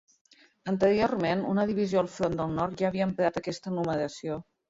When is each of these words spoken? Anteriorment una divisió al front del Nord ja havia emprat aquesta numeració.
Anteriorment 0.71 1.43
una 1.49 1.65
divisió 1.73 2.01
al 2.03 2.09
front 2.15 2.39
del 2.41 2.57
Nord 2.61 2.81
ja 2.81 2.89
havia 2.89 3.07
emprat 3.09 3.37
aquesta 3.43 3.77
numeració. 3.77 4.43